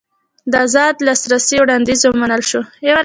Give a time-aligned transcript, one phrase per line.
[0.51, 2.61] د ازاد لاسرسي وړاندیز ومنل شو.